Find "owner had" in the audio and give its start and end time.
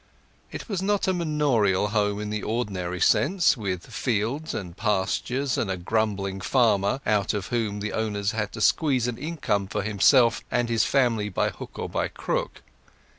7.93-8.51